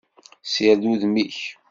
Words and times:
Sired 0.51 0.83
udem-ik! 0.91 1.39